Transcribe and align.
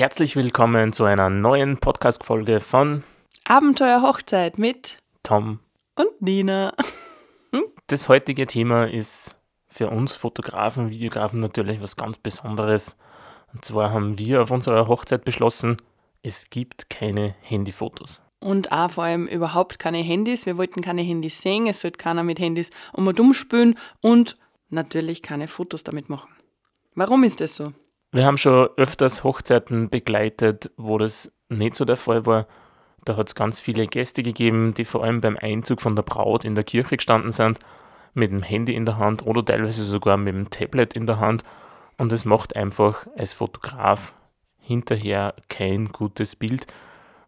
Herzlich 0.00 0.34
willkommen 0.34 0.94
zu 0.94 1.04
einer 1.04 1.28
neuen 1.28 1.76
Podcast-Folge 1.76 2.60
von 2.60 3.02
Abenteuer 3.44 4.00
Hochzeit 4.00 4.56
mit 4.56 4.96
Tom 5.22 5.60
und 5.94 6.22
Nina. 6.22 6.72
Das 7.86 8.08
heutige 8.08 8.46
Thema 8.46 8.88
ist 8.88 9.36
für 9.68 9.90
uns 9.90 10.16
Fotografen, 10.16 10.88
Videografen 10.88 11.38
natürlich 11.40 11.82
was 11.82 11.96
ganz 11.96 12.16
Besonderes. 12.16 12.96
Und 13.52 13.66
zwar 13.66 13.92
haben 13.92 14.18
wir 14.18 14.40
auf 14.40 14.50
unserer 14.50 14.88
Hochzeit 14.88 15.26
beschlossen, 15.26 15.76
es 16.22 16.48
gibt 16.48 16.88
keine 16.88 17.34
Handyfotos. 17.42 18.22
Und 18.38 18.72
auch 18.72 18.92
vor 18.92 19.04
allem 19.04 19.26
überhaupt 19.26 19.78
keine 19.78 19.98
Handys. 19.98 20.46
Wir 20.46 20.56
wollten 20.56 20.80
keine 20.80 21.02
Handys 21.02 21.42
sehen, 21.42 21.66
es 21.66 21.82
sollte 21.82 21.98
keiner 21.98 22.22
mit 22.22 22.40
Handys 22.40 22.70
um 22.94 23.06
und 23.06 23.20
um 23.20 23.34
spülen 23.34 23.76
und 24.00 24.38
natürlich 24.70 25.20
keine 25.20 25.46
Fotos 25.46 25.84
damit 25.84 26.08
machen. 26.08 26.30
Warum 26.94 27.22
ist 27.22 27.42
das 27.42 27.54
so? 27.54 27.74
Wir 28.12 28.26
haben 28.26 28.38
schon 28.38 28.68
öfters 28.76 29.22
Hochzeiten 29.22 29.88
begleitet, 29.88 30.70
wo 30.76 30.98
das 30.98 31.30
nicht 31.48 31.76
so 31.76 31.84
der 31.84 31.96
Fall 31.96 32.26
war. 32.26 32.46
Da 33.04 33.16
hat 33.16 33.28
es 33.28 33.34
ganz 33.36 33.60
viele 33.60 33.86
Gäste 33.86 34.22
gegeben, 34.24 34.74
die 34.74 34.84
vor 34.84 35.04
allem 35.04 35.20
beim 35.20 35.36
Einzug 35.36 35.80
von 35.80 35.94
der 35.94 36.02
Braut 36.02 36.44
in 36.44 36.56
der 36.56 36.64
Kirche 36.64 36.96
gestanden 36.96 37.30
sind, 37.30 37.60
mit 38.12 38.32
dem 38.32 38.42
Handy 38.42 38.74
in 38.74 38.84
der 38.84 38.98
Hand 38.98 39.24
oder 39.24 39.44
teilweise 39.44 39.84
sogar 39.84 40.16
mit 40.16 40.34
dem 40.34 40.50
Tablet 40.50 40.94
in 40.94 41.06
der 41.06 41.20
Hand. 41.20 41.44
Und 41.98 42.10
es 42.12 42.24
macht 42.24 42.56
einfach 42.56 43.06
als 43.16 43.32
Fotograf 43.32 44.12
hinterher 44.58 45.34
kein 45.48 45.86
gutes 45.92 46.34
Bild. 46.34 46.66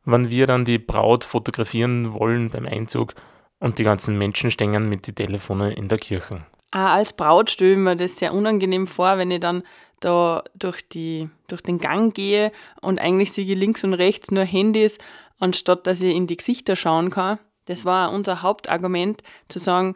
Wenn 0.05 0.30
wir 0.30 0.48
dann 0.48 0.64
die 0.64 0.78
Braut 0.78 1.23
fotografieren 1.23 2.12
wollen 2.12 2.51
beim 2.51 2.67
Einzug 2.67 3.14
und 3.61 3.78
die 3.78 3.84
ganzen 3.84 4.19
Menschen 4.19 4.51
stehen 4.51 4.89
mit 4.89 5.06
den 5.06 5.14
Telefonen 5.14 5.70
in 5.70 5.87
der 5.87 5.98
Kirche. 5.98 6.45
Als 6.73 7.12
Braut 7.12 7.51
stelle 7.51 7.73
ich 7.73 7.78
mir 7.78 7.97
das 7.97 8.17
sehr 8.17 8.34
unangenehm 8.34 8.87
vor, 8.87 9.19
wenn 9.19 9.30
ich 9.30 9.41
dann 9.41 9.62
da 10.05 10.45
durch, 10.55 10.87
die, 10.88 11.30
durch 11.48 11.62
den 11.62 11.79
Gang 11.79 12.15
gehe 12.15 12.52
und 12.80 13.01
eigentlich 13.01 13.33
sehe 13.33 13.45
ich 13.45 13.59
links 13.59 13.84
und 13.84 13.95
rechts 13.95 14.30
nur 14.30 14.45
Handys, 14.45 14.98
anstatt 15.38 15.87
dass 15.87 16.02
ich 16.02 16.15
in 16.15 16.27
die 16.27 16.37
Gesichter 16.37 16.77
schauen 16.77 17.11
kann. 17.11 17.39
Das 17.67 17.84
war 17.84 18.12
unser 18.12 18.42
Hauptargument, 18.42 19.23
zu 19.48 19.58
sagen, 19.58 19.95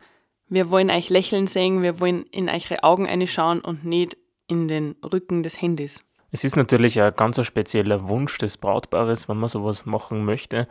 wir 0.48 0.70
wollen 0.70 0.90
euch 0.90 1.10
lächeln 1.10 1.48
sehen, 1.48 1.82
wir 1.82 1.98
wollen 1.98 2.24
in 2.30 2.48
eure 2.48 2.84
Augen 2.84 3.26
schauen 3.26 3.60
und 3.60 3.84
nicht 3.84 4.16
in 4.46 4.68
den 4.68 4.94
Rücken 5.02 5.42
des 5.42 5.60
Handys. 5.60 6.04
Es 6.30 6.44
ist 6.44 6.56
natürlich 6.56 7.00
ein 7.00 7.14
ganz 7.14 7.44
spezieller 7.44 8.08
Wunsch 8.08 8.38
des 8.38 8.56
Brautpaares, 8.56 9.28
wenn 9.28 9.38
man 9.38 9.48
sowas 9.48 9.86
machen 9.86 10.24
möchte. 10.24 10.68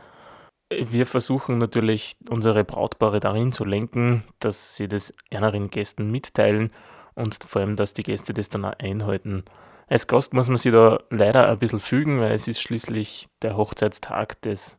Wir 0.71 1.05
versuchen 1.05 1.57
natürlich, 1.57 2.15
unsere 2.29 2.63
Brautpaare 2.63 3.19
darin 3.19 3.51
zu 3.51 3.65
lenken, 3.65 4.23
dass 4.39 4.77
sie 4.77 4.87
das 4.87 5.13
anderen 5.31 5.69
Gästen 5.69 6.09
mitteilen 6.09 6.71
und 7.15 7.43
vor 7.43 7.61
allem, 7.61 7.75
dass 7.75 7.93
die 7.93 8.03
Gäste 8.03 8.33
das 8.33 8.49
dann 8.49 8.65
auch 8.65 8.77
einhalten. 8.79 9.43
Als 9.87 10.07
Gast 10.07 10.33
muss 10.33 10.47
man 10.47 10.57
sich 10.57 10.71
da 10.71 10.99
leider 11.09 11.49
ein 11.49 11.59
bisschen 11.59 11.79
fügen, 11.79 12.19
weil 12.19 12.31
es 12.31 12.47
ist 12.47 12.61
schließlich 12.61 13.27
der 13.41 13.55
Hochzeitstag 13.55 14.41
des 14.41 14.77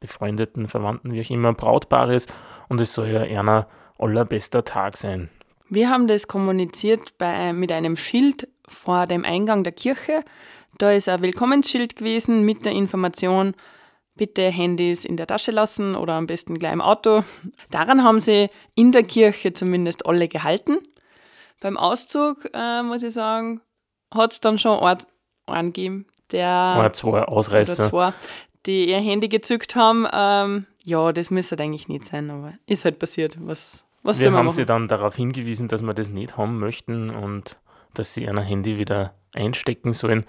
befreundeten 0.00 0.68
Verwandten, 0.68 1.12
wie 1.12 1.22
auch 1.22 1.30
immer, 1.30 1.54
Brautpaares 1.54 2.26
und 2.68 2.80
es 2.80 2.92
soll 2.92 3.08
ja 3.08 3.22
einer 3.22 3.68
allerbester 3.98 4.64
Tag 4.64 4.96
sein. 4.96 5.30
Wir 5.70 5.88
haben 5.88 6.08
das 6.08 6.28
kommuniziert 6.28 7.16
bei, 7.16 7.52
mit 7.52 7.72
einem 7.72 7.96
Schild 7.96 8.48
vor 8.68 9.06
dem 9.06 9.24
Eingang 9.24 9.64
der 9.64 9.72
Kirche. 9.72 10.22
Da 10.78 10.92
ist 10.92 11.08
ein 11.08 11.22
Willkommensschild 11.22 11.96
gewesen 11.96 12.44
mit 12.44 12.66
der 12.66 12.72
Information, 12.72 13.54
bitte 14.14 14.42
Handys 14.42 15.04
in 15.04 15.16
der 15.16 15.26
Tasche 15.26 15.52
lassen 15.52 15.96
oder 15.96 16.14
am 16.14 16.26
besten 16.26 16.58
gleich 16.58 16.72
im 16.72 16.80
Auto. 16.80 17.24
Daran 17.70 18.04
haben 18.04 18.20
sie 18.20 18.50
in 18.74 18.92
der 18.92 19.04
Kirche 19.04 19.52
zumindest 19.54 20.06
alle 20.06 20.28
gehalten. 20.28 20.78
Beim 21.64 21.78
Auszug, 21.78 22.46
äh, 22.52 22.82
muss 22.82 23.02
ich 23.02 23.14
sagen, 23.14 23.62
hat 24.12 24.32
es 24.32 24.40
dann 24.40 24.58
schon 24.58 24.78
einen, 25.46 25.72
gegeben, 25.72 26.04
der. 26.30 26.76
Oder 26.78 26.92
zwei 26.92 27.22
Ausreißer. 27.22 27.84
Oder 27.84 27.88
zwei, 27.88 28.12
die 28.66 28.90
ihr 28.90 29.00
Handy 29.00 29.30
gezückt 29.30 29.74
haben. 29.74 30.06
Ähm, 30.12 30.66
ja, 30.84 31.10
das 31.10 31.30
müsste 31.30 31.58
eigentlich 31.58 31.88
nicht 31.88 32.06
sein, 32.06 32.30
aber 32.30 32.52
ist 32.66 32.84
halt 32.84 32.98
passiert. 32.98 33.38
Was, 33.40 33.86
was 34.02 34.18
Wir 34.18 34.26
haben 34.26 34.34
machen? 34.34 34.50
sie 34.50 34.66
dann 34.66 34.88
darauf 34.88 35.16
hingewiesen, 35.16 35.68
dass 35.68 35.80
wir 35.80 35.94
das 35.94 36.10
nicht 36.10 36.36
haben 36.36 36.58
möchten 36.58 37.08
und 37.08 37.56
dass 37.94 38.12
sie 38.12 38.24
ihr 38.24 38.38
Handy 38.38 38.76
wieder 38.76 39.14
einstecken 39.32 39.94
sollen. 39.94 40.26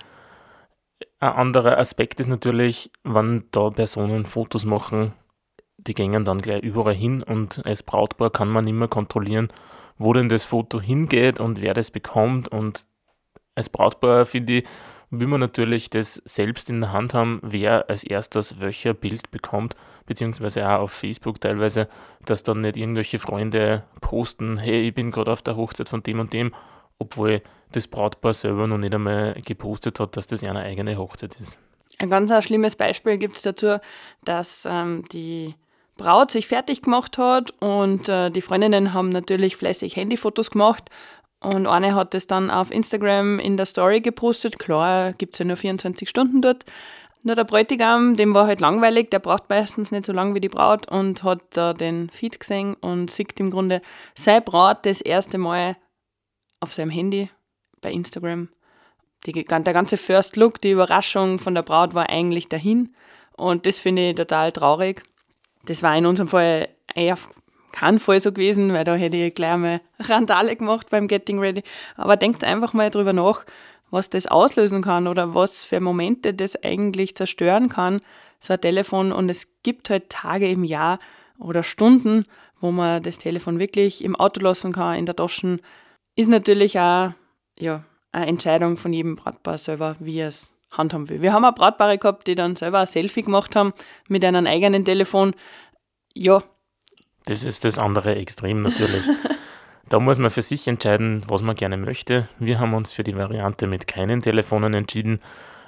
Ein 1.20 1.34
anderer 1.34 1.78
Aspekt 1.80 2.22
ist 2.22 2.30
natürlich, 2.30 2.92
wenn 3.04 3.44
da 3.52 3.72
Personen 3.72 4.26
Fotos 4.26 4.64
machen, 4.64 5.12
die 5.76 5.96
gehen 5.96 6.24
dann 6.24 6.38
gleich 6.38 6.64
überall 6.64 6.96
hin 6.96 7.24
und 7.24 7.66
als 7.66 7.84
Brautpaar 7.84 8.30
kann 8.30 8.48
man 8.48 8.66
immer 8.68 8.88
kontrollieren, 8.88 9.50
wo 9.98 10.14
denn 10.14 10.30
das 10.30 10.46
Foto 10.46 10.82
hingeht 10.82 11.40
und 11.40 11.62
wer 11.62 11.74
das 11.74 11.92
bekommt. 11.92 12.48
Und 12.48 12.86
als 13.56 13.70
Brautpaar, 13.70 14.26
finde 14.26 14.58
ich, 14.58 14.64
will 15.10 15.28
man 15.28 15.40
natürlich 15.40 15.90
das 15.90 16.22
selbst 16.26 16.70
in 16.70 16.82
der 16.82 16.92
Hand 16.92 17.14
haben, 17.14 17.40
wer 17.44 17.90
als 17.90 18.04
erstes 18.04 18.60
welcher 18.60 18.94
Bild 18.94 19.32
bekommt, 19.32 19.76
beziehungsweise 20.06 20.68
auch 20.68 20.82
auf 20.82 20.92
Facebook 20.92 21.40
teilweise, 21.40 21.88
dass 22.26 22.44
dann 22.44 22.62
nicht 22.62 22.78
irgendwelche 22.78 23.20
Freunde 23.20 23.84
posten, 24.02 24.58
hey, 24.58 24.88
ich 24.88 24.94
bin 24.94 25.12
gerade 25.12 25.32
auf 25.32 25.42
der 25.42 25.56
Hochzeit 25.56 25.90
von 25.90 26.04
dem 26.04 26.20
und 26.20 26.34
dem, 26.34 26.54
obwohl 27.00 27.42
das 27.72 27.88
Brautpaar 27.88 28.34
selber 28.34 28.68
noch 28.68 28.78
nicht 28.78 28.94
einmal 28.94 29.34
gepostet 29.46 30.00
hat, 30.00 30.18
dass 30.18 30.28
das 30.28 30.44
eine 30.44 30.62
eigene 30.62 30.98
Hochzeit 30.98 31.36
ist. 31.36 31.58
Ein 31.98 32.10
ganz 32.10 32.32
ein 32.32 32.42
schlimmes 32.42 32.76
Beispiel 32.76 33.18
gibt 33.18 33.38
es 33.38 33.44
dazu, 33.44 33.80
dass 34.24 34.68
ähm, 34.70 35.06
die 35.12 35.56
Braut 35.98 36.32
sich 36.32 36.48
fertig 36.48 36.82
gemacht 36.82 37.18
hat 37.18 37.52
und 37.62 38.10
äh, 38.10 38.30
die 38.30 38.42
Freundinnen 38.42 38.94
haben 38.94 39.10
natürlich 39.10 39.56
fleißig 39.56 39.96
Handyfotos 39.96 40.52
gemacht 40.52 40.90
und 41.40 41.68
eine 41.68 41.96
hat 41.96 42.14
es 42.16 42.28
dann 42.28 42.52
auf 42.52 42.72
Instagram 42.72 43.40
in 43.40 43.56
der 43.56 43.66
Story 43.66 44.02
gepostet. 44.02 44.60
Klar, 44.60 45.14
gibt 45.14 45.36
es 45.36 45.40
ja 45.40 45.46
nur 45.46 45.58
24 45.58 46.10
Stunden 46.10 46.42
dort. 46.42 46.66
Nur 47.24 47.36
der 47.36 47.44
Bräutigam, 47.44 48.16
dem 48.16 48.36
war 48.36 48.46
halt 48.46 48.62
langweilig, 48.62 49.10
der 49.10 49.20
braucht 49.20 49.50
meistens 49.50 49.92
nicht 49.92 50.06
so 50.06 50.14
lange 50.14 50.36
wie 50.36 50.42
die 50.42 50.50
Braut 50.50 50.92
und 50.92 51.24
hat 51.24 51.42
da 51.52 51.74
den 51.74 52.10
Feed 52.10 52.40
gesehen 52.40 52.76
und 52.76 53.10
sieht 53.10 53.40
im 53.40 53.50
Grunde 53.50 53.82
seine 54.16 54.42
Braut 54.42 54.86
das 54.86 55.02
erste 55.02 55.38
Mal 55.38 55.76
auf 56.60 56.74
seinem 56.74 56.92
Handy 56.92 57.30
bei 57.82 57.92
Instagram. 57.92 58.50
Die, 59.26 59.32
der 59.44 59.74
ganze 59.74 59.98
First 59.98 60.36
Look, 60.36 60.62
die 60.62 60.72
Überraschung 60.72 61.40
von 61.40 61.56
der 61.56 61.64
Braut 61.64 61.96
war 61.96 62.10
eigentlich 62.10 62.48
dahin 62.48 62.96
und 63.38 63.66
das 63.66 63.80
finde 63.80 64.10
ich 64.10 64.16
total 64.16 64.52
traurig. 64.52 65.02
Das 65.66 65.84
war 65.84 65.98
in 65.98 66.06
unserem 66.06 66.28
Fall 66.28 66.70
eher 66.94 67.18
kein 67.72 68.00
Fall 68.00 68.22
so 68.22 68.32
gewesen, 68.32 68.72
weil 68.74 68.86
da 68.86 68.96
hätte 68.96 69.18
ich 69.18 69.36
gleich 69.36 69.52
einmal 69.52 69.82
Randale 70.00 70.56
gemacht 70.56 70.90
beim 70.90 71.08
Getting 71.08 71.40
Ready. 71.40 71.64
Aber 71.98 72.16
denkt 72.16 72.44
einfach 72.44 72.74
mal 72.74 72.90
drüber 72.90 73.12
nach, 73.12 73.46
was 73.92 74.10
das 74.10 74.28
auslösen 74.28 74.82
kann 74.82 75.08
oder 75.08 75.36
was 75.36 75.66
für 75.66 75.80
Momente 75.82 76.34
das 76.34 76.56
eigentlich 76.64 77.16
zerstören 77.16 77.70
kann, 77.70 78.00
so 78.40 78.54
ein 78.54 78.62
Telefon. 78.62 79.12
Und 79.12 79.30
es 79.30 79.48
gibt 79.64 79.90
halt 79.90 80.10
Tage 80.10 80.50
im 80.50 80.64
Jahr 80.64 81.00
oder 81.38 81.64
Stunden, 81.64 82.26
wo 82.62 82.72
man 82.72 83.04
das 83.04 83.18
Telefon 83.18 83.60
wirklich 83.60 84.04
im 84.04 84.16
Auto 84.16 84.40
lassen 84.42 84.72
kann, 84.72 84.98
in 84.98 85.06
der 85.06 85.16
Tasche. 85.16 85.60
Ist 86.16 86.30
natürlich 86.30 86.80
auch 86.80 87.12
ja, 87.60 87.84
eine 88.14 88.28
Entscheidung 88.28 88.78
von 88.78 88.94
jedem 88.94 89.18
Brautpaar 89.18 89.58
selber, 89.58 89.98
wie 90.00 90.20
er 90.20 90.30
es 90.30 90.55
handhaben 90.72 91.10
will. 91.10 91.22
Wir 91.22 91.34
haben 91.34 91.46
auch 91.46 91.56
Brautpaare 91.56 91.98
gehabt, 91.98 92.28
die 92.28 92.36
dann 92.36 92.56
selber 92.56 92.80
ein 92.80 92.88
Selfie 92.88 93.24
gemacht 93.24 93.56
haben 93.56 93.74
mit 94.08 94.24
einem 94.24 94.46
eigenen 94.48 94.86
Telefon. 94.86 95.34
Ja. 96.14 96.44
Das 97.26 97.44
ist 97.44 97.66
das 97.66 97.80
andere 97.80 98.16
Extrem 98.16 98.62
natürlich. 98.62 99.06
da 99.90 100.00
muss 100.00 100.20
man 100.20 100.32
für 100.32 100.42
sich 100.42 100.68
entscheiden, 100.68 101.22
was 101.28 101.42
man 101.42 101.56
gerne 101.56 101.78
möchte. 101.78 102.28
Wir 102.40 102.60
haben 102.60 102.74
uns 102.74 102.92
für 102.92 103.04
die 103.04 103.16
Variante 103.16 103.68
mit 103.68 103.88
keinen 103.88 104.22
Telefonen 104.22 104.74
entschieden, 104.74 105.20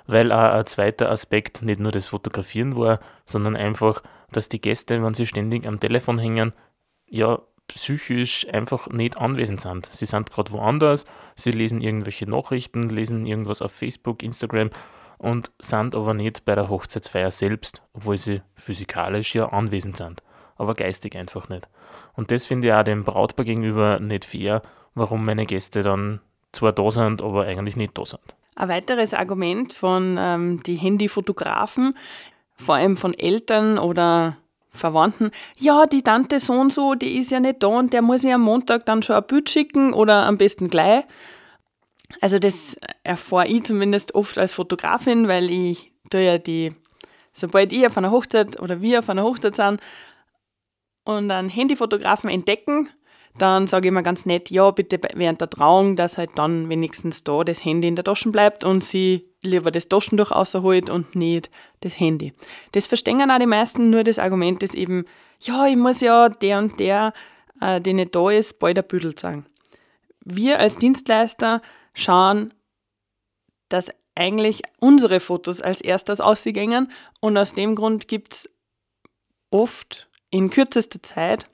weil 0.05 0.31
auch 0.31 0.53
ein 0.53 0.65
zweiter 0.65 1.09
Aspekt 1.09 1.61
nicht 1.61 1.79
nur 1.79 1.91
das 1.91 2.07
Fotografieren 2.07 2.75
war, 2.75 2.99
sondern 3.25 3.55
einfach, 3.55 4.01
dass 4.31 4.49
die 4.49 4.61
Gäste, 4.61 5.03
wenn 5.03 5.13
sie 5.13 5.27
ständig 5.27 5.65
am 5.65 5.79
Telefon 5.79 6.19
hängen, 6.19 6.53
ja, 7.09 7.39
psychisch 7.67 8.47
einfach 8.51 8.89
nicht 8.89 9.17
anwesend 9.17 9.61
sind. 9.61 9.89
Sie 9.91 10.05
sind 10.05 10.31
gerade 10.31 10.51
woanders, 10.51 11.05
sie 11.35 11.51
lesen 11.51 11.81
irgendwelche 11.81 12.29
Nachrichten, 12.29 12.89
lesen 12.89 13.25
irgendwas 13.25 13.61
auf 13.61 13.71
Facebook, 13.71 14.23
Instagram 14.23 14.69
und 15.17 15.51
sind 15.59 15.95
aber 15.95 16.13
nicht 16.13 16.45
bei 16.45 16.55
der 16.55 16.69
Hochzeitsfeier 16.69 17.31
selbst, 17.31 17.81
obwohl 17.93 18.17
sie 18.17 18.41
physikalisch 18.55 19.35
ja 19.35 19.49
anwesend 19.49 19.97
sind, 19.97 20.23
aber 20.55 20.73
geistig 20.75 21.15
einfach 21.15 21.49
nicht. 21.49 21.67
Und 22.13 22.31
das 22.31 22.45
finde 22.45 22.67
ich 22.67 22.73
auch 22.73 22.83
dem 22.83 23.03
Brautpaar 23.03 23.45
gegenüber 23.45 23.99
nicht 23.99 24.25
fair, 24.25 24.61
warum 24.95 25.25
meine 25.25 25.45
Gäste 25.45 25.81
dann 25.81 26.21
zwar 26.51 26.73
da 26.73 26.89
sind, 26.91 27.21
aber 27.21 27.45
eigentlich 27.45 27.75
nicht 27.75 27.97
da 27.97 28.05
sind. 28.05 28.21
Ein 28.55 28.69
weiteres 28.69 29.13
Argument 29.13 29.73
von 29.73 30.17
ähm, 30.19 30.63
die 30.63 30.75
Handyfotografen, 30.75 31.95
vor 32.55 32.75
allem 32.75 32.97
von 32.97 33.13
Eltern 33.13 33.77
oder 33.77 34.37
Verwandten, 34.77 35.31
ja, 35.57 35.85
die 35.85 36.01
Tante 36.01 36.39
so 36.39 36.53
und 36.53 36.71
so, 36.71 36.95
die 36.95 37.17
ist 37.17 37.31
ja 37.31 37.39
nicht 37.39 37.61
da 37.63 37.67
und 37.67 37.93
der 37.93 38.01
muss 38.01 38.23
ja 38.23 38.35
am 38.35 38.41
Montag 38.41 38.85
dann 38.85 39.03
schon 39.03 39.15
ein 39.15 39.27
Bild 39.27 39.49
schicken 39.49 39.93
oder 39.93 40.25
am 40.25 40.37
besten 40.37 40.69
gleich. 40.69 41.03
Also 42.21 42.39
das 42.39 42.77
erfahre 43.03 43.47
ich 43.47 43.63
zumindest 43.63 44.15
oft 44.15 44.37
als 44.37 44.53
Fotografin, 44.53 45.27
weil 45.27 45.49
ich 45.49 45.91
da 46.09 46.19
ja 46.19 46.37
die, 46.37 46.73
sobald 47.33 47.73
ich 47.73 47.85
auf 47.85 47.97
einer 47.97 48.11
Hochzeit 48.11 48.59
oder 48.61 48.81
wir 48.81 48.99
auf 48.99 49.09
einer 49.09 49.23
Hochzeit 49.23 49.55
sind 49.55 49.81
und 51.03 51.29
einen 51.29 51.49
Handyfotografen 51.49 52.29
entdecken, 52.29 52.89
dann 53.37 53.67
sage 53.67 53.87
ich 53.87 53.89
immer 53.89 54.03
ganz 54.03 54.25
nett, 54.25 54.49
ja, 54.49 54.71
bitte 54.71 54.99
während 55.13 55.41
der 55.41 55.49
Trauung, 55.49 55.95
dass 55.95 56.17
halt 56.17 56.31
dann 56.35 56.69
wenigstens 56.69 57.23
da 57.23 57.43
das 57.43 57.63
Handy 57.63 57.87
in 57.87 57.95
der 57.95 58.05
Tasche 58.05 58.31
bleibt 58.31 58.63
und 58.63 58.83
sie 58.83 59.26
lieber 59.41 59.71
das 59.71 59.87
Taschentuch 59.87 60.31
rausholt 60.31 60.89
und 60.89 61.15
nicht 61.15 61.49
das 61.81 61.99
Handy. 61.99 62.33
Das 62.71 62.87
verstehen 62.87 63.29
auch 63.29 63.39
die 63.39 63.45
meisten, 63.45 63.89
nur 63.89 64.03
das 64.03 64.19
Argument 64.19 64.63
ist 64.63 64.75
eben, 64.75 65.05
ja, 65.39 65.67
ich 65.67 65.75
muss 65.75 66.01
ja 66.01 66.29
der 66.29 66.57
und 66.57 66.79
der, 66.79 67.13
äh, 67.61 67.79
der 67.79 67.93
nicht 67.93 68.15
da 68.15 68.29
ist, 68.29 68.59
bald 68.59 68.77
ein 68.77 68.87
Büdel 68.87 69.17
sagen. 69.17 69.45
Wir 70.23 70.59
als 70.59 70.77
Dienstleister 70.77 71.61
schauen, 71.93 72.53
dass 73.69 73.89
eigentlich 74.15 74.63
unsere 74.79 75.19
Fotos 75.19 75.61
als 75.61 75.81
erstes 75.81 76.19
ausgängen 76.19 76.91
und 77.19 77.37
aus 77.37 77.53
dem 77.53 77.75
Grund 77.75 78.07
gibt 78.07 78.33
es 78.33 78.49
oft 79.51 80.09
in 80.31 80.49
kürzester 80.49 81.01
Zeit 81.03 81.47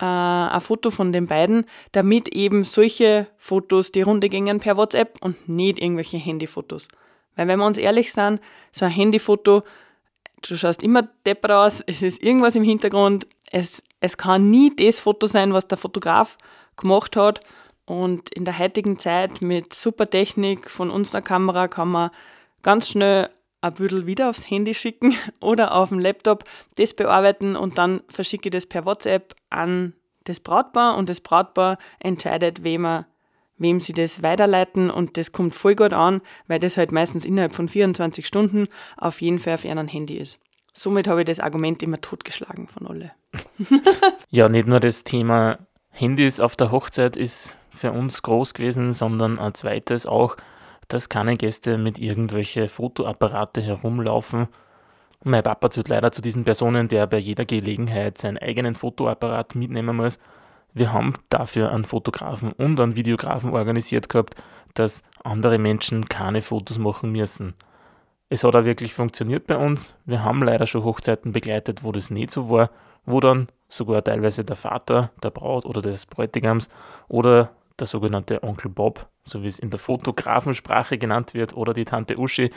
äh, 0.00 0.04
ein 0.04 0.60
Foto 0.60 0.90
von 0.90 1.12
den 1.12 1.26
beiden, 1.26 1.64
damit 1.92 2.28
eben 2.28 2.64
solche 2.64 3.28
Fotos 3.38 3.92
die 3.92 4.02
Runde 4.02 4.28
gingen 4.28 4.60
per 4.60 4.76
WhatsApp 4.76 5.18
und 5.22 5.48
nicht 5.48 5.78
irgendwelche 5.78 6.18
Handyfotos. 6.18 6.88
Weil 7.38 7.46
wenn 7.46 7.60
wir 7.60 7.66
uns 7.66 7.78
ehrlich 7.78 8.12
sind, 8.12 8.40
so 8.72 8.84
ein 8.84 8.90
Handyfoto, 8.90 9.62
du 10.42 10.56
schaust 10.56 10.82
immer 10.82 11.02
deppert 11.24 11.52
aus, 11.52 11.80
es 11.86 12.02
ist 12.02 12.20
irgendwas 12.20 12.56
im 12.56 12.64
Hintergrund, 12.64 13.28
es, 13.52 13.80
es 14.00 14.16
kann 14.16 14.50
nie 14.50 14.74
das 14.74 14.98
Foto 14.98 15.28
sein, 15.28 15.52
was 15.52 15.68
der 15.68 15.78
Fotograf 15.78 16.36
gemacht 16.76 17.14
hat. 17.14 17.40
Und 17.86 18.28
in 18.30 18.44
der 18.44 18.58
heutigen 18.58 18.98
Zeit 18.98 19.40
mit 19.40 19.72
super 19.72 20.10
Technik 20.10 20.68
von 20.68 20.90
unserer 20.90 21.22
Kamera 21.22 21.68
kann 21.68 21.88
man 21.88 22.10
ganz 22.64 22.88
schnell 22.88 23.30
ein 23.60 23.74
Büdel 23.74 24.06
wieder 24.06 24.30
aufs 24.30 24.50
Handy 24.50 24.74
schicken 24.74 25.14
oder 25.40 25.76
auf 25.76 25.90
dem 25.90 26.00
Laptop 26.00 26.42
das 26.74 26.92
bearbeiten 26.92 27.54
und 27.54 27.78
dann 27.78 28.02
verschicke 28.08 28.48
ich 28.48 28.52
das 28.52 28.66
per 28.66 28.84
WhatsApp 28.84 29.36
an 29.48 29.94
das 30.24 30.40
Brautpaar 30.40 30.96
und 30.96 31.08
das 31.08 31.20
Brautpaar 31.20 31.78
entscheidet, 32.00 32.64
wem, 32.64 32.84
er, 32.84 33.06
wem 33.58 33.80
sie 33.80 33.92
das 33.92 34.22
weiterleiten 34.22 34.90
und 34.90 35.16
das 35.16 35.32
kommt 35.32 35.54
voll 35.54 35.74
gut 35.74 35.92
an, 35.92 36.20
weil 36.46 36.60
das 36.60 36.76
halt 36.76 36.92
meistens 36.92 37.24
innerhalb 37.24 37.54
von 37.54 37.68
24 37.68 38.26
Stunden 38.26 38.68
auf 38.96 39.20
jeden 39.20 39.38
Fall 39.38 39.54
auf 39.54 39.64
ihrem 39.64 39.88
Handy 39.88 40.16
ist. 40.16 40.38
Somit 40.72 41.08
habe 41.08 41.22
ich 41.22 41.26
das 41.26 41.40
Argument 41.40 41.82
immer 41.82 42.00
totgeschlagen 42.00 42.68
von 42.68 42.86
alle. 42.86 43.10
ja, 44.30 44.48
nicht 44.48 44.68
nur 44.68 44.80
das 44.80 45.04
Thema 45.04 45.58
Handys 45.90 46.40
auf 46.40 46.54
der 46.54 46.70
Hochzeit 46.70 47.16
ist 47.16 47.56
für 47.70 47.92
uns 47.92 48.22
groß 48.22 48.54
gewesen, 48.54 48.92
sondern 48.92 49.38
ein 49.38 49.54
zweites 49.54 50.06
auch, 50.06 50.36
dass 50.86 51.08
keine 51.08 51.36
Gäste 51.36 51.78
mit 51.78 51.98
irgendwelche 51.98 52.68
Fotoapparate 52.68 53.60
herumlaufen. 53.60 54.48
Mein 55.24 55.42
Papa 55.42 55.68
zählt 55.70 55.88
leider 55.88 56.12
zu 56.12 56.22
diesen 56.22 56.44
Personen, 56.44 56.88
der 56.88 57.06
bei 57.06 57.18
jeder 57.18 57.44
Gelegenheit 57.44 58.18
seinen 58.18 58.38
eigenen 58.38 58.74
Fotoapparat 58.74 59.54
mitnehmen 59.54 59.96
muss. 59.96 60.18
Wir 60.74 60.92
haben 60.92 61.14
dafür 61.28 61.72
einen 61.72 61.84
Fotografen 61.84 62.52
und 62.52 62.78
einen 62.78 62.96
Videografen 62.96 63.52
organisiert 63.52 64.08
gehabt, 64.08 64.34
dass 64.74 65.02
andere 65.24 65.58
Menschen 65.58 66.06
keine 66.08 66.42
Fotos 66.42 66.78
machen 66.78 67.12
müssen. 67.12 67.54
Es 68.28 68.44
hat 68.44 68.54
auch 68.54 68.64
wirklich 68.64 68.92
funktioniert 68.92 69.46
bei 69.46 69.56
uns. 69.56 69.94
Wir 70.04 70.22
haben 70.22 70.42
leider 70.42 70.66
schon 70.66 70.84
Hochzeiten 70.84 71.32
begleitet, 71.32 71.82
wo 71.82 71.92
das 71.92 72.10
nicht 72.10 72.30
so 72.30 72.50
war, 72.50 72.70
wo 73.06 73.20
dann 73.20 73.48
sogar 73.68 74.04
teilweise 74.04 74.44
der 74.44 74.56
Vater 74.56 75.10
der 75.22 75.30
Braut 75.30 75.64
oder 75.64 75.80
des 75.80 76.04
Bräutigams 76.06 76.68
oder 77.08 77.50
der 77.78 77.86
sogenannte 77.86 78.42
Onkel 78.42 78.70
Bob, 78.70 79.08
so 79.24 79.42
wie 79.42 79.46
es 79.46 79.58
in 79.58 79.70
der 79.70 79.78
Fotografensprache 79.78 80.98
genannt 80.98 81.32
wird, 81.34 81.56
oder 81.56 81.72
die 81.72 81.84
Tante 81.84 82.18
Uschi, 82.18 82.50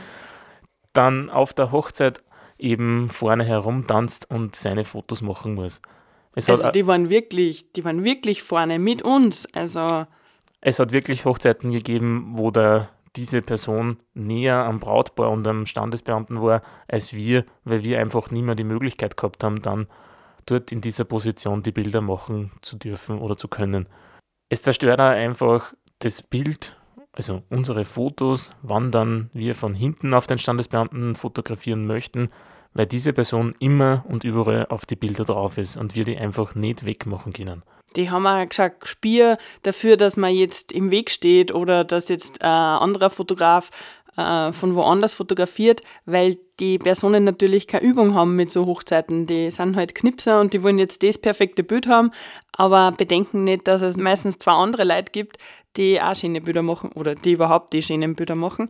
dann 0.94 1.30
auf 1.30 1.54
der 1.54 1.72
Hochzeit 1.72 2.22
eben 2.58 3.10
vorne 3.10 3.44
herumtanzt 3.44 4.30
und 4.30 4.56
seine 4.56 4.84
Fotos 4.84 5.22
machen 5.22 5.56
muss. 5.56 5.82
Es 6.36 6.50
also 6.50 6.72
die 6.72 6.88
waren 6.88 7.10
wirklich, 7.10 7.72
die 7.74 7.84
waren 7.84 8.04
wirklich 8.04 8.44
vorne 8.44 8.80
mit 8.80 9.02
uns. 9.02 9.48
Also 9.54 10.06
es 10.62 10.80
hat 10.80 10.92
wirklich 10.92 11.26
Hochzeiten 11.26 11.72
gegeben, 11.72 12.32
wo 12.34 12.52
da 12.52 12.90
diese 13.16 13.42
Person 13.42 13.98
näher 14.14 14.56
am 14.56 14.80
Brautpaar 14.80 15.30
und 15.32 15.46
am 15.48 15.66
Standesbeamten 15.66 16.42
war 16.42 16.62
als 16.88 17.14
wir, 17.14 17.46
weil 17.66 17.84
wir 17.84 18.00
einfach 18.00 18.32
nie 18.32 18.42
mehr 18.42 18.56
die 18.56 18.64
Möglichkeit 18.64 19.18
gehabt 19.18 19.44
haben, 19.44 19.62
dann 19.62 19.88
dort 20.46 20.72
in 20.72 20.82
dieser 20.82 21.04
Position 21.04 21.64
die 21.64 21.72
Bilder 21.72 22.02
machen 22.02 22.52
zu 22.62 22.78
dürfen 22.78 23.20
oder 23.20 23.36
zu 23.36 23.48
können. 23.48 23.88
Es 24.50 24.62
zerstört 24.62 25.00
auch 25.00 25.06
einfach 25.06 25.74
das 26.00 26.22
Bild, 26.22 26.78
also 27.12 27.44
unsere 27.50 27.86
Fotos, 27.86 28.52
wann 28.62 28.92
dann 28.92 29.30
wir 29.34 29.56
von 29.56 29.74
hinten 29.74 30.14
auf 30.14 30.28
den 30.28 30.38
Standesbeamten 30.38 31.16
fotografieren 31.16 31.86
möchten, 31.86 32.30
weil 32.74 32.86
diese 32.86 33.14
Person 33.14 33.56
immer 33.60 34.06
und 34.08 34.24
überall 34.24 34.68
auf 34.68 34.86
die 34.86 34.96
Bilder 34.96 35.26
drauf 35.26 35.58
ist 35.58 35.78
und 35.78 35.96
wir 35.96 36.06
die 36.06 36.18
einfach 36.18 36.56
nicht 36.56 36.86
wegmachen 36.86 37.34
können. 37.34 37.64
Die 37.96 38.10
haben 38.10 38.26
auch 38.26 38.48
gesagt, 38.48 38.88
Spiel 38.88 39.38
dafür, 39.64 39.98
dass 39.98 40.16
man 40.16 40.34
jetzt 40.34 40.72
im 40.72 40.92
Weg 40.92 41.12
steht 41.12 41.54
oder 41.54 41.84
dass 41.84 42.08
jetzt 42.08 42.42
ein 42.42 42.48
anderer 42.48 43.10
Fotograf 43.10 43.70
äh, 44.18 44.52
von 44.52 44.76
woanders 44.76 45.14
fotografiert, 45.14 45.82
weil 46.06 46.38
die 46.60 46.78
Personen 46.78 47.24
natürlich 47.24 47.68
keine 47.68 47.84
Übung 47.86 48.14
haben 48.14 48.36
mit 48.36 48.52
so 48.52 48.66
Hochzeiten. 48.66 49.26
Die 49.26 49.50
sind 49.50 49.76
halt 49.76 49.96
Knipser 49.96 50.40
und 50.40 50.54
die 50.54 50.64
wollen 50.64 50.80
jetzt 50.80 51.04
das 51.04 51.18
perfekte 51.18 51.64
Bild 51.64 51.88
haben, 51.88 52.12
aber 52.52 52.92
bedenken 52.92 53.44
nicht, 53.44 53.68
dass 53.68 53.82
es 53.82 53.98
meistens 53.98 54.38
zwei 54.38 54.54
andere 54.54 54.84
Leute 54.84 55.12
gibt, 55.12 55.38
die 55.78 56.02
auch 56.02 56.16
schöne 56.16 56.42
Bilder 56.42 56.62
machen 56.62 56.92
oder 56.94 57.16
die 57.16 57.32
überhaupt 57.32 57.74
die 57.74 57.82
schönen 57.82 58.16
Bilder 58.16 58.36
machen. 58.36 58.70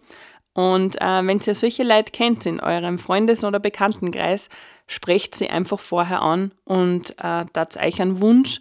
Und 0.54 1.00
äh, 1.02 1.26
wenn 1.26 1.40
ihr 1.40 1.56
solche 1.56 1.84
Leute 1.84 2.12
kennt 2.12 2.46
in 2.46 2.60
eurem 2.60 3.00
Freundes- 3.00 3.44
oder 3.44 3.60
Bekanntenkreis, 3.60 4.50
sprecht 4.88 5.36
sie 5.36 5.50
einfach 5.50 5.80
vorher 5.80 6.22
an 6.22 6.54
und 6.66 7.16
äh, 7.20 7.46
das 7.54 7.78
euch 7.78 8.02
einen 8.02 8.20
Wunsch 8.20 8.60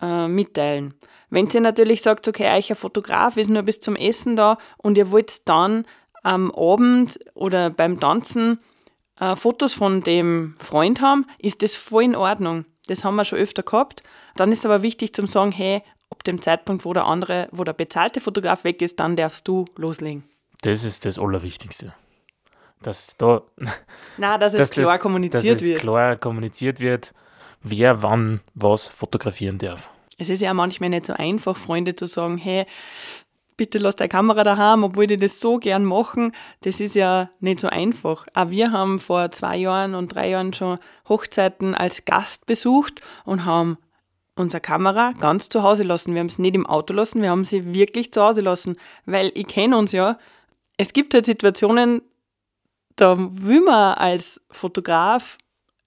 äh, 0.00 0.26
mitteilen. 0.26 0.94
Wenn 1.28 1.48
ihr 1.50 1.60
natürlich 1.60 2.00
sagt, 2.00 2.26
okay, 2.28 2.56
euch 2.56 2.70
ein 2.70 2.76
Fotograf 2.76 3.36
ist 3.36 3.50
nur 3.50 3.62
bis 3.62 3.80
zum 3.80 3.96
Essen 3.96 4.36
da 4.36 4.56
und 4.78 4.96
ihr 4.96 5.10
wollt 5.10 5.46
dann 5.48 5.84
am 6.22 6.50
Abend 6.52 7.18
oder 7.34 7.70
beim 7.70 8.00
Tanzen 8.00 8.60
äh, 9.20 9.36
Fotos 9.36 9.74
von 9.74 10.02
dem 10.02 10.54
Freund 10.58 11.00
haben, 11.00 11.26
ist 11.38 11.62
das 11.62 11.76
voll 11.76 12.04
in 12.04 12.16
Ordnung. 12.16 12.64
Das 12.86 13.04
haben 13.04 13.16
wir 13.16 13.24
schon 13.24 13.38
öfter 13.38 13.62
gehabt. 13.62 14.02
Dann 14.36 14.52
ist 14.52 14.64
aber 14.64 14.82
wichtig 14.82 15.14
zum 15.14 15.26
sagen, 15.26 15.52
hey, 15.52 15.82
ab 16.10 16.24
dem 16.24 16.40
Zeitpunkt, 16.40 16.84
wo 16.84 16.92
der 16.92 17.06
andere, 17.06 17.48
wo 17.52 17.64
der 17.64 17.72
bezahlte 17.72 18.20
Fotograf 18.20 18.64
weg 18.64 18.80
ist, 18.80 19.00
dann 19.00 19.16
darfst 19.16 19.46
du 19.48 19.66
loslegen. 19.76 20.24
Das 20.64 20.82
ist 20.82 21.04
das 21.04 21.18
Allerwichtigste. 21.18 21.92
Dass 22.82 23.16
da. 23.18 23.42
Nein, 24.16 24.40
dass, 24.40 24.52
dass 24.52 24.62
es 24.62 24.70
klar 24.70 24.94
das, 24.94 25.00
kommuniziert 25.00 25.56
dass 25.56 25.64
wird. 25.64 25.76
Dass 25.76 25.82
klar 25.82 26.16
kommuniziert 26.16 26.80
wird, 26.80 27.12
wer 27.62 28.02
wann 28.02 28.40
was 28.54 28.88
fotografieren 28.88 29.58
darf. 29.58 29.90
Es 30.16 30.28
ist 30.28 30.40
ja 30.40 30.54
manchmal 30.54 30.90
nicht 30.90 31.06
so 31.06 31.12
einfach, 31.12 31.56
Freunde 31.56 31.96
zu 31.96 32.06
sagen, 32.06 32.38
hey, 32.38 32.66
bitte 33.58 33.78
lass 33.78 33.96
deine 33.96 34.08
Kamera 34.08 34.42
daheim, 34.42 34.84
obwohl 34.84 35.06
die 35.06 35.18
das 35.18 35.38
so 35.38 35.58
gern 35.58 35.84
machen. 35.84 36.32
Das 36.62 36.80
ist 36.80 36.94
ja 36.94 37.30
nicht 37.40 37.60
so 37.60 37.68
einfach. 37.68 38.26
Auch 38.32 38.48
wir 38.48 38.72
haben 38.72 39.00
vor 39.00 39.30
zwei 39.32 39.56
Jahren 39.56 39.94
und 39.94 40.14
drei 40.14 40.30
Jahren 40.30 40.54
schon 40.54 40.78
Hochzeiten 41.08 41.74
als 41.74 42.06
Gast 42.06 42.46
besucht 42.46 43.02
und 43.24 43.44
haben 43.44 43.76
unsere 44.34 44.62
Kamera 44.62 45.12
ganz 45.20 45.50
zu 45.50 45.62
Hause 45.62 45.82
lassen. 45.82 46.14
Wir 46.14 46.20
haben 46.20 46.26
es 46.28 46.38
nicht 46.38 46.54
im 46.54 46.66
Auto 46.66 46.94
lassen, 46.94 47.20
wir 47.20 47.30
haben 47.30 47.44
sie 47.44 47.74
wirklich 47.74 48.12
zu 48.12 48.22
Hause 48.22 48.40
lassen, 48.40 48.76
weil 49.04 49.30
ich 49.34 49.46
kenne 49.46 49.76
uns 49.76 49.92
ja, 49.92 50.18
es 50.76 50.92
gibt 50.92 51.14
halt 51.14 51.26
Situationen, 51.26 52.02
da 52.96 53.16
will 53.18 53.60
man 53.60 53.94
als 53.94 54.40
Fotograf 54.50 55.38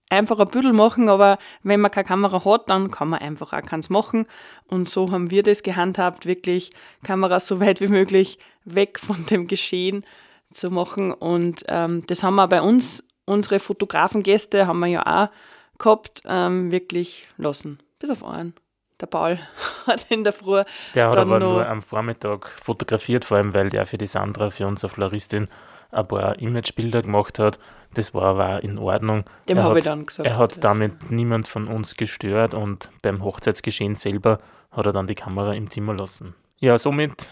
einfach 0.10 0.40
ein 0.40 0.48
Büdel 0.48 0.74
machen, 0.74 1.10
aber 1.10 1.38
wenn 1.64 1.82
man 1.82 1.92
keine 1.92 2.08
Kamera 2.08 2.44
hat, 2.46 2.70
dann 2.70 2.92
kann 2.92 3.10
man 3.10 3.20
einfach 3.20 3.54
auch 3.54 3.62
keins 3.62 3.90
machen. 3.90 4.26
Und 4.68 4.90
so 4.90 5.12
haben 5.12 5.32
wir 5.32 5.44
das 5.44 5.64
gehandhabt, 5.64 6.26
wirklich 6.26 6.72
Kameras 7.04 7.48
so 7.48 7.60
weit 7.60 7.82
wie 7.82 7.88
möglich 7.88 8.40
weg 8.64 9.00
von 9.00 9.26
dem 9.26 9.48
Geschehen 9.48 10.06
zu 10.54 10.70
machen. 10.72 11.14
Und 11.14 11.64
ähm, 11.68 12.04
das 12.08 12.24
haben 12.24 12.36
wir 12.36 12.48
bei 12.48 12.62
uns, 12.62 13.04
unsere 13.26 13.60
Fotografengäste 13.60 14.68
haben 14.68 14.80
wir 14.80 14.88
ja 14.88 15.26
auch 15.26 15.30
gehabt, 15.78 16.22
ähm, 16.26 16.72
wirklich 16.72 17.28
lassen. 17.38 17.80
Bis 18.00 18.10
auf 18.10 18.24
einen. 18.24 18.54
Der 19.00 19.06
Paul 19.06 19.38
hat 19.88 20.06
in 20.10 20.24
der 20.24 20.34
Früh. 20.34 20.64
Der 20.96 21.10
hat 21.10 21.18
aber 21.18 21.40
nur 21.40 21.68
am 21.68 21.82
Vormittag 21.82 22.50
fotografiert, 22.50 23.26
vor 23.26 23.38
allem 23.38 23.54
weil 23.54 23.70
der 23.70 23.86
für 23.86 23.98
die 23.98 24.08
Sandra, 24.08 24.50
für 24.50 24.68
unsere 24.68 24.90
Floristin, 24.90 25.48
ein 25.92 26.08
paar 26.08 26.40
Imagebilder 26.40 27.02
gemacht 27.02 27.40
hat. 27.40 27.60
Das 27.94 28.14
war 28.14 28.24
aber 28.24 28.64
in 28.64 28.78
Ordnung. 28.78 29.24
Dem 29.48 29.62
habe 29.62 29.80
ich 29.80 29.86
dann 29.86 30.06
gesagt. 30.06 30.28
Er 30.28 30.38
hat 30.38 30.64
damit 30.64 31.12
niemand 31.12 31.48
von 31.48 31.68
uns 31.68 31.96
gestört 31.96 32.54
und 32.54 32.92
beim 33.02 33.24
Hochzeitsgeschehen 33.24 33.96
selber 33.96 34.40
hat 34.72 34.86
er 34.86 34.94
dann 34.94 35.08
die 35.08 35.16
Kamera 35.16 35.54
im 35.54 35.70
Zimmer 35.70 35.94
lassen. 35.94 36.36
Ja, 36.60 36.78
somit 36.78 37.30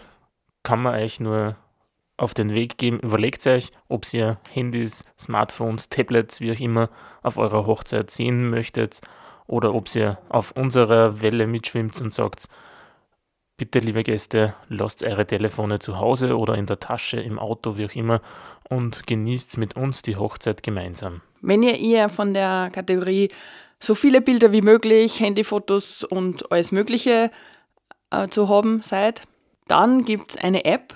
kann 0.64 0.82
man 0.82 0.96
euch 0.96 1.20
nur 1.20 1.58
auf 2.18 2.34
den 2.34 2.52
Weg 2.52 2.78
geben. 2.78 3.00
Überlegt 3.00 3.46
euch, 3.48 3.72
ob 3.90 4.06
ihr 4.14 4.38
Handys, 4.52 5.04
Smartphones, 5.20 5.90
Tablets, 5.90 6.40
wie 6.40 6.54
auch 6.54 6.60
immer, 6.60 6.90
auf 7.24 7.38
eurer 7.38 7.66
Hochzeit 7.66 8.10
sehen 8.10 8.50
möchtet 8.50 9.02
oder 9.48 9.74
ob 9.74 9.94
ihr 9.96 10.18
auf 10.30 10.52
unserer 10.52 11.22
Welle 11.22 11.48
mitschwimmt 11.48 12.00
und 12.02 12.14
sagt, 12.14 12.48
bitte 13.58 13.80
liebe 13.80 14.04
Gäste, 14.04 14.56
lasst 14.70 15.04
eure 15.04 15.26
Telefone 15.26 15.80
zu 15.80 16.00
Hause 16.00 16.38
oder 16.38 16.56
in 16.56 16.66
der 16.66 16.80
Tasche, 16.80 17.20
im 17.20 17.40
Auto, 17.40 17.78
wie 17.78 17.86
auch 17.86 17.96
immer 17.96 18.22
und 18.70 19.08
genießt 19.08 19.58
mit 19.58 19.76
uns 19.76 20.02
die 20.02 20.16
Hochzeit 20.16 20.64
gemeinsam. 20.64 21.22
Wenn 21.42 21.64
ihr 21.64 21.80
eher 21.80 22.10
von 22.10 22.34
der 22.34 22.70
Kategorie 22.74 23.30
so 23.80 23.96
viele 23.96 24.22
Bilder 24.22 24.52
wie 24.52 24.62
möglich, 24.62 25.20
Handyfotos 25.20 26.04
und 26.04 26.52
alles 26.52 26.72
Mögliche 26.72 27.32
äh, 28.10 28.28
zu 28.30 28.50
haben 28.50 28.82
seid, 28.82 29.22
dann 29.68 30.06
gibt 30.06 30.32
es 30.32 30.38
eine 30.38 30.66
App, 30.66 30.94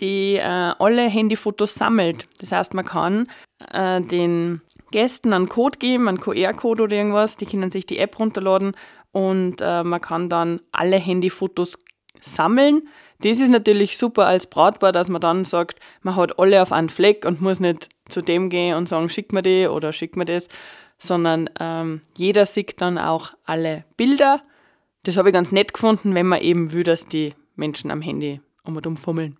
die 0.00 0.36
äh, 0.36 0.42
alle 0.42 1.08
Handyfotos 1.08 1.74
sammelt. 1.74 2.28
Das 2.40 2.52
heißt, 2.52 2.74
man 2.74 2.84
kann 2.84 3.28
äh, 3.72 4.00
den 4.00 4.62
Gästen 4.90 5.32
einen 5.32 5.48
Code 5.48 5.78
geben, 5.78 6.08
einen 6.08 6.20
QR-Code 6.20 6.84
oder 6.84 6.96
irgendwas, 6.96 7.36
die 7.36 7.46
können 7.46 7.70
sich 7.70 7.86
die 7.86 7.98
App 7.98 8.18
runterladen 8.18 8.74
und 9.12 9.60
äh, 9.60 9.82
man 9.84 10.00
kann 10.00 10.28
dann 10.28 10.60
alle 10.72 10.96
Handyfotos 10.96 11.78
sammeln. 12.20 12.88
Das 13.20 13.38
ist 13.38 13.50
natürlich 13.50 13.98
super 13.98 14.26
als 14.26 14.46
Brautpaar, 14.46 14.92
dass 14.92 15.08
man 15.08 15.20
dann 15.20 15.44
sagt, 15.44 15.80
man 16.02 16.16
hat 16.16 16.38
alle 16.38 16.62
auf 16.62 16.72
einen 16.72 16.88
Fleck 16.88 17.24
und 17.24 17.40
muss 17.40 17.60
nicht 17.60 17.88
zu 18.08 18.22
dem 18.22 18.48
gehen 18.48 18.76
und 18.76 18.88
sagen, 18.88 19.08
schick 19.08 19.32
mir 19.32 19.42
die 19.42 19.66
oder 19.66 19.92
schick 19.92 20.16
mir 20.16 20.24
das, 20.24 20.48
sondern 20.98 21.50
ähm, 21.60 22.02
jeder 22.16 22.46
sieht 22.46 22.80
dann 22.80 22.98
auch 22.98 23.32
alle 23.44 23.84
Bilder. 23.96 24.42
Das 25.04 25.16
habe 25.16 25.28
ich 25.28 25.32
ganz 25.32 25.52
nett 25.52 25.72
gefunden, 25.72 26.14
wenn 26.14 26.26
man 26.26 26.40
eben 26.40 26.72
will, 26.72 26.84
dass 26.84 27.06
die 27.06 27.34
Menschen 27.56 27.90
am 27.90 28.00
Handy 28.00 28.40
um 28.64 28.76
und 28.76 28.86
um 28.86 28.96
fummeln. 28.96 29.38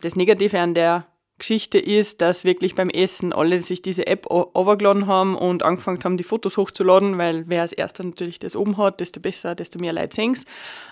Das 0.00 0.16
Negative 0.16 0.58
an 0.58 0.74
der 0.74 1.06
Geschichte 1.40 1.78
ist, 1.78 2.20
dass 2.20 2.44
wirklich 2.44 2.76
beim 2.76 2.88
Essen 2.88 3.32
alle 3.32 3.60
sich 3.60 3.82
diese 3.82 4.06
App 4.06 4.30
overgeladen 4.30 5.08
haben 5.08 5.34
und 5.34 5.64
angefangen 5.64 5.98
haben, 6.04 6.16
die 6.16 6.24
Fotos 6.24 6.56
hochzuladen, 6.56 7.18
weil 7.18 7.44
wer 7.48 7.62
als 7.62 7.72
erster 7.72 8.04
natürlich 8.04 8.38
das 8.38 8.54
oben 8.54 8.76
hat, 8.76 9.00
desto 9.00 9.18
besser, 9.18 9.56
desto 9.56 9.80
mehr 9.80 9.92
Leute 9.92 10.14
sehen 10.14 10.38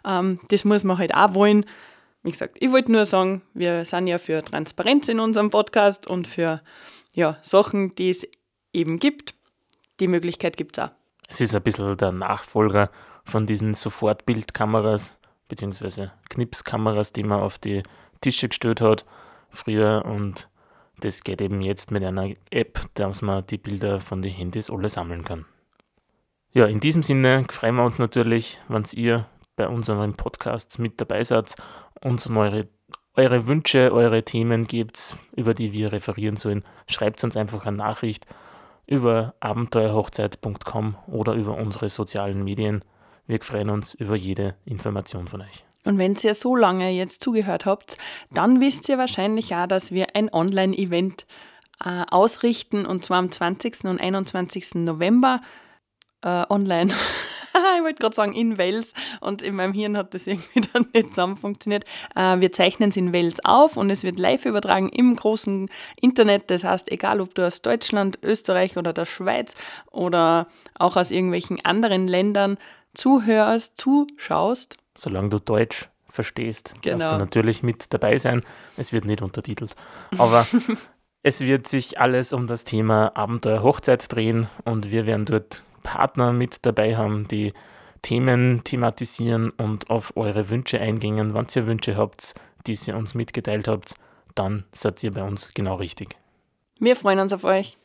ähm, 0.04 0.40
Das 0.48 0.64
muss 0.64 0.82
man 0.82 0.98
halt 0.98 1.14
auch 1.14 1.34
wollen. 1.34 1.64
Wie 2.24 2.32
gesagt, 2.32 2.56
ich 2.60 2.72
wollte 2.72 2.90
nur 2.90 3.06
sagen, 3.06 3.42
wir 3.54 3.84
sind 3.84 4.08
ja 4.08 4.18
für 4.18 4.44
Transparenz 4.44 5.08
in 5.08 5.20
unserem 5.20 5.50
Podcast 5.50 6.08
und 6.08 6.26
für 6.26 6.62
ja, 7.14 7.38
Sachen, 7.42 7.94
die 7.94 8.10
es 8.10 8.26
eben 8.72 8.98
gibt. 8.98 9.34
Die 10.00 10.08
Möglichkeit 10.08 10.56
gibt 10.56 10.76
es 10.76 10.84
auch. 10.84 10.90
Es 11.28 11.40
ist 11.40 11.54
ein 11.54 11.62
bisschen 11.62 11.96
der 11.96 12.12
Nachfolger 12.12 12.90
von 13.24 13.46
diesen 13.46 13.74
Sofortbildkameras 13.74 15.12
bzw. 15.48 16.08
Knipskameras, 16.30 17.12
die 17.12 17.22
man 17.22 17.40
auf 17.40 17.58
die 17.58 17.82
Tische 18.20 18.48
gestellt 18.48 18.80
hat 18.80 19.04
früher 19.50 20.04
und 20.04 20.48
das 21.00 21.22
geht 21.22 21.40
eben 21.40 21.60
jetzt 21.60 21.90
mit 21.90 22.02
einer 22.02 22.30
App, 22.50 22.80
dass 22.94 23.22
man 23.22 23.46
die 23.46 23.58
Bilder 23.58 24.00
von 24.00 24.22
den 24.22 24.32
Handys 24.32 24.70
alle 24.70 24.88
sammeln 24.88 25.24
kann. 25.24 25.44
Ja, 26.52 26.66
in 26.66 26.80
diesem 26.80 27.02
Sinne 27.02 27.44
freuen 27.50 27.76
wir 27.76 27.84
uns 27.84 27.98
natürlich, 27.98 28.58
wenn 28.68 28.84
ihr 28.94 29.26
bei 29.54 29.68
unseren 29.68 30.14
Podcasts 30.14 30.78
mit 30.78 31.00
dabei 31.00 31.22
seid, 31.22 31.54
uns 32.02 32.28
eure, 32.30 32.68
eure 33.14 33.46
Wünsche, 33.46 33.92
eure 33.92 34.24
Themen 34.24 34.66
gibt, 34.66 35.16
über 35.36 35.54
die 35.54 35.72
wir 35.72 35.92
referieren 35.92 36.36
sollen. 36.36 36.64
Schreibt 36.88 37.22
uns 37.22 37.36
einfach 37.36 37.66
eine 37.66 37.76
Nachricht 37.76 38.26
über 38.86 39.34
abenteuerhochzeit.com 39.40 40.96
oder 41.06 41.34
über 41.34 41.56
unsere 41.56 41.88
sozialen 41.88 42.42
Medien. 42.42 42.82
Wir 43.26 43.40
freuen 43.40 43.68
uns 43.68 43.94
über 43.94 44.16
jede 44.16 44.56
Information 44.64 45.28
von 45.28 45.42
euch. 45.42 45.67
Und 45.84 45.98
wenn 45.98 46.16
ihr 46.22 46.34
so 46.34 46.56
lange 46.56 46.90
jetzt 46.90 47.22
zugehört 47.22 47.64
habt, 47.64 47.96
dann 48.32 48.60
wisst 48.60 48.88
ihr 48.88 48.98
wahrscheinlich 48.98 49.54
auch, 49.54 49.66
dass 49.66 49.92
wir 49.92 50.14
ein 50.14 50.32
Online-Event 50.32 51.26
äh, 51.84 52.04
ausrichten 52.10 52.86
und 52.86 53.04
zwar 53.04 53.18
am 53.18 53.30
20. 53.30 53.84
und 53.84 54.00
21. 54.00 54.74
November 54.76 55.40
äh, 56.22 56.44
online. 56.48 56.92
ich 57.76 57.82
wollte 57.82 58.00
gerade 58.00 58.14
sagen 58.14 58.32
in 58.34 58.58
Wales 58.58 58.92
und 59.20 59.42
in 59.42 59.54
meinem 59.54 59.72
Hirn 59.72 59.96
hat 59.96 60.14
das 60.14 60.26
irgendwie 60.26 60.60
dann 60.72 60.86
nicht 60.92 61.10
zusammen 61.10 61.36
funktioniert. 61.36 61.84
Äh, 62.14 62.40
wir 62.40 62.52
zeichnen 62.52 62.90
es 62.90 62.96
in 62.96 63.12
Wales 63.12 63.44
auf 63.44 63.76
und 63.76 63.90
es 63.90 64.02
wird 64.02 64.18
live 64.18 64.44
übertragen 64.44 64.88
im 64.88 65.16
großen 65.16 65.68
Internet. 66.00 66.50
Das 66.50 66.64
heißt, 66.64 66.90
egal 66.90 67.20
ob 67.20 67.34
du 67.34 67.46
aus 67.46 67.62
Deutschland, 67.62 68.18
Österreich 68.22 68.76
oder 68.76 68.92
der 68.92 69.06
Schweiz 69.06 69.54
oder 69.90 70.48
auch 70.78 70.96
aus 70.96 71.10
irgendwelchen 71.10 71.64
anderen 71.64 72.08
Ländern 72.08 72.58
zuhörst, 72.94 73.80
zuschaust, 73.80 74.76
solange 74.98 75.30
du 75.30 75.38
Deutsch 75.38 75.88
verstehst, 76.08 76.74
genau. 76.82 76.98
darfst 76.98 77.14
du 77.14 77.18
natürlich 77.18 77.62
mit 77.62 77.92
dabei 77.92 78.18
sein. 78.18 78.42
Es 78.76 78.92
wird 78.92 79.04
nicht 79.04 79.22
untertitelt. 79.22 79.74
Aber 80.16 80.46
es 81.22 81.40
wird 81.40 81.68
sich 81.68 82.00
alles 82.00 82.32
um 82.32 82.46
das 82.46 82.64
Thema 82.64 83.16
Abenteuer 83.16 83.62
Hochzeit 83.62 84.12
drehen 84.12 84.48
und 84.64 84.90
wir 84.90 85.06
werden 85.06 85.26
dort 85.26 85.62
Partner 85.82 86.32
mit 86.32 86.66
dabei 86.66 86.96
haben, 86.96 87.28
die 87.28 87.52
Themen 88.02 88.62
thematisieren 88.64 89.50
und 89.50 89.90
auf 89.90 90.16
eure 90.16 90.50
Wünsche 90.50 90.80
eingehen. 90.80 91.34
Wenn 91.34 91.46
ihr 91.54 91.66
Wünsche 91.66 91.96
habt, 91.96 92.34
die 92.66 92.78
ihr 92.86 92.96
uns 92.96 93.14
mitgeteilt 93.14 93.68
habt, 93.68 93.94
dann 94.34 94.64
seid 94.72 95.02
ihr 95.02 95.12
bei 95.12 95.22
uns 95.22 95.52
genau 95.54 95.76
richtig. 95.76 96.16
Wir 96.78 96.94
freuen 96.94 97.18
uns 97.18 97.32
auf 97.32 97.44
euch. 97.44 97.76